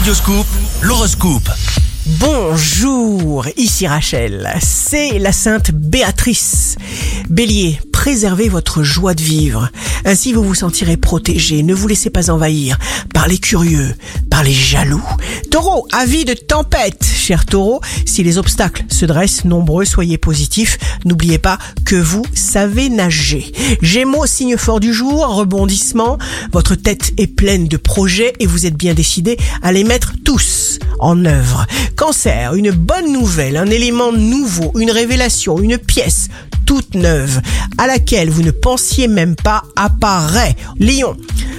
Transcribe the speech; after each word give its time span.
Radioscoop, 0.00 0.46
l'horoscope. 0.80 1.50
Bonjour, 2.06 3.46
ici 3.58 3.86
Rachel, 3.86 4.50
c'est 4.62 5.18
la 5.18 5.30
sainte 5.30 5.72
Béatrice. 5.72 6.76
Bélier, 7.28 7.78
préservez 8.00 8.48
votre 8.48 8.82
joie 8.82 9.12
de 9.12 9.20
vivre. 9.20 9.68
Ainsi 10.06 10.32
vous 10.32 10.42
vous 10.42 10.54
sentirez 10.54 10.96
protégé. 10.96 11.62
Ne 11.62 11.74
vous 11.74 11.86
laissez 11.86 12.08
pas 12.08 12.30
envahir 12.30 12.78
par 13.12 13.28
les 13.28 13.36
curieux, 13.36 13.94
par 14.30 14.42
les 14.42 14.54
jaloux. 14.54 15.04
Taureau, 15.50 15.86
avis 15.92 16.24
de 16.24 16.32
tempête. 16.32 17.04
Cher 17.04 17.44
taureau, 17.44 17.82
si 18.06 18.22
les 18.22 18.38
obstacles 18.38 18.86
se 18.88 19.04
dressent 19.04 19.44
nombreux, 19.44 19.84
soyez 19.84 20.16
positifs. 20.16 20.78
N'oubliez 21.04 21.36
pas 21.36 21.58
que 21.84 21.94
vous 21.94 22.24
savez 22.32 22.88
nager. 22.88 23.52
Gémeaux, 23.82 24.24
signe 24.24 24.56
fort 24.56 24.80
du 24.80 24.94
jour, 24.94 25.26
rebondissement. 25.26 26.16
Votre 26.52 26.76
tête 26.76 27.12
est 27.18 27.26
pleine 27.26 27.68
de 27.68 27.76
projets 27.76 28.32
et 28.40 28.46
vous 28.46 28.64
êtes 28.64 28.78
bien 28.78 28.94
décidé 28.94 29.36
à 29.60 29.72
les 29.72 29.84
mettre 29.84 30.14
tous 30.24 30.78
en 31.00 31.26
œuvre. 31.26 31.66
Cancer, 31.96 32.54
une 32.54 32.70
bonne 32.70 33.12
nouvelle, 33.12 33.58
un 33.58 33.66
élément 33.66 34.10
nouveau, 34.10 34.72
une 34.78 34.90
révélation, 34.90 35.58
une 35.58 35.76
pièce 35.76 36.30
toute 36.70 36.94
neuve 36.94 37.40
à 37.78 37.88
laquelle 37.88 38.30
vous 38.30 38.44
ne 38.44 38.52
pensiez 38.52 39.08
même 39.08 39.34
pas 39.34 39.64
apparaît. 39.74 40.54
Lion, 40.78 41.16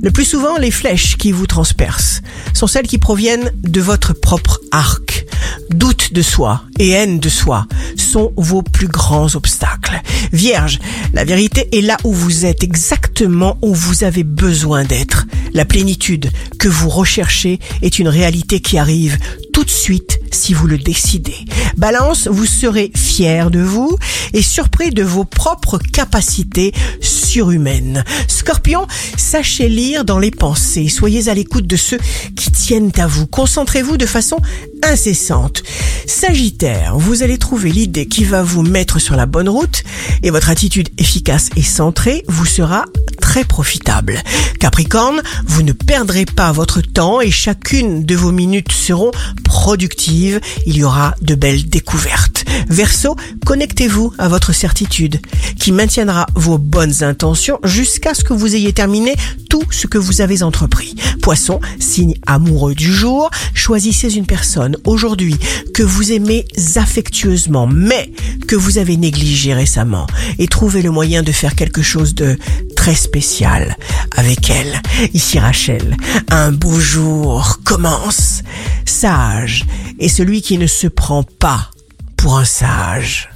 le 0.00 0.12
plus 0.12 0.24
souvent 0.24 0.58
les 0.58 0.70
flèches 0.70 1.16
qui 1.16 1.32
vous 1.32 1.48
transpercent 1.48 2.22
sont 2.54 2.68
celles 2.68 2.86
qui 2.86 2.98
proviennent 2.98 3.50
de 3.64 3.80
votre 3.80 4.12
propre 4.12 4.60
arc. 4.70 5.26
Doute 5.70 6.12
de 6.12 6.22
soi 6.22 6.62
et 6.78 6.90
haine 6.90 7.18
de 7.18 7.28
soi 7.28 7.66
sont 7.96 8.32
vos 8.36 8.62
plus 8.62 8.86
grands 8.86 9.34
obstacles. 9.34 10.00
Vierge, 10.32 10.78
la 11.14 11.24
vérité 11.24 11.68
est 11.76 11.80
là 11.80 11.96
où 12.04 12.12
vous 12.12 12.46
êtes, 12.46 12.62
exactement 12.62 13.58
où 13.60 13.74
vous 13.74 14.04
avez 14.04 14.22
besoin 14.22 14.84
d'être. 14.84 15.26
La 15.52 15.64
plénitude 15.64 16.30
que 16.60 16.68
vous 16.68 16.88
recherchez 16.88 17.58
est 17.82 17.98
une 17.98 18.08
réalité 18.08 18.60
qui 18.60 18.78
arrive 18.78 19.18
tout 19.52 19.64
de 19.64 19.70
suite 19.70 20.20
si 20.30 20.54
vous 20.54 20.68
le 20.68 20.78
décidez. 20.78 21.44
Balance, 21.82 22.28
vous 22.30 22.46
serez 22.46 22.92
fier 22.94 23.50
de 23.50 23.58
vous 23.58 23.98
et 24.32 24.40
surpris 24.40 24.90
de 24.90 25.02
vos 25.02 25.24
propres 25.24 25.78
capacités 25.78 26.72
surhumaines. 27.00 28.04
Scorpion, 28.28 28.86
sachez 29.16 29.68
lire 29.68 30.04
dans 30.04 30.20
les 30.20 30.30
pensées. 30.30 30.88
Soyez 30.88 31.28
à 31.28 31.34
l'écoute 31.34 31.66
de 31.66 31.74
ceux 31.74 31.98
qui 32.36 32.52
tiennent 32.52 32.92
à 32.98 33.08
vous. 33.08 33.26
Concentrez-vous 33.26 33.96
de 33.96 34.06
façon 34.06 34.36
incessante. 34.84 35.64
Sagittaire, 36.06 36.96
vous 36.96 37.24
allez 37.24 37.36
trouver 37.36 37.72
l'idée 37.72 38.06
qui 38.06 38.22
va 38.22 38.44
vous 38.44 38.62
mettre 38.62 39.00
sur 39.00 39.16
la 39.16 39.26
bonne 39.26 39.48
route 39.48 39.82
et 40.22 40.30
votre 40.30 40.50
attitude 40.50 40.88
efficace 40.98 41.50
et 41.56 41.62
centrée 41.62 42.22
vous 42.28 42.46
sera 42.46 42.84
très 43.32 43.44
profitable. 43.44 44.20
Capricorne, 44.60 45.22
vous 45.46 45.62
ne 45.62 45.72
perdrez 45.72 46.26
pas 46.26 46.52
votre 46.52 46.82
temps 46.82 47.22
et 47.22 47.30
chacune 47.30 48.04
de 48.04 48.14
vos 48.14 48.30
minutes 48.30 48.70
seront 48.70 49.10
productives. 49.42 50.38
Il 50.66 50.76
y 50.76 50.84
aura 50.84 51.14
de 51.22 51.34
belles 51.34 51.66
découvertes. 51.66 52.44
Verseau, 52.68 53.16
connectez-vous 53.46 54.12
à 54.18 54.28
votre 54.28 54.52
certitude 54.52 55.18
qui 55.58 55.72
maintiendra 55.72 56.26
vos 56.34 56.58
bonnes 56.58 57.02
intentions 57.02 57.58
jusqu'à 57.64 58.12
ce 58.12 58.22
que 58.22 58.34
vous 58.34 58.54
ayez 58.54 58.74
terminé 58.74 59.14
tout 59.48 59.64
ce 59.70 59.86
que 59.86 59.96
vous 59.96 60.20
avez 60.20 60.42
entrepris. 60.42 60.94
Poisson, 61.22 61.58
signe 61.78 62.16
amoureux 62.26 62.74
du 62.74 62.92
jour, 62.92 63.30
choisissez 63.54 64.14
une 64.14 64.26
personne 64.26 64.76
aujourd'hui 64.84 65.36
que 65.72 65.82
vous 65.82 66.12
aimez 66.12 66.46
affectueusement 66.76 67.66
mais 67.66 68.12
que 68.46 68.56
vous 68.56 68.76
avez 68.76 68.96
négligé 68.96 69.54
récemment 69.54 70.06
et 70.38 70.48
trouvez 70.48 70.82
le 70.82 70.90
moyen 70.90 71.22
de 71.22 71.32
faire 71.32 71.54
quelque 71.54 71.82
chose 71.82 72.14
de 72.14 72.36
très 72.82 72.96
spécial 72.96 73.76
avec 74.16 74.50
elle. 74.50 74.82
Ici 75.14 75.38
Rachel, 75.38 75.96
un 76.30 76.50
beau 76.50 76.80
jour 76.80 77.60
commence. 77.64 78.42
Sage 78.84 79.66
est 80.00 80.08
celui 80.08 80.42
qui 80.42 80.58
ne 80.58 80.66
se 80.66 80.88
prend 80.88 81.22
pas 81.22 81.70
pour 82.16 82.38
un 82.38 82.44
sage. 82.44 83.28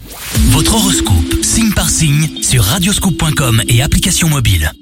Votre 0.50 0.74
horoscope, 0.74 1.44
signe 1.44 1.70
par 1.74 1.88
signe, 1.88 2.42
sur 2.42 2.64
radioscoop.com 2.64 3.62
et 3.68 3.82
application 3.82 4.28
mobile. 4.28 4.72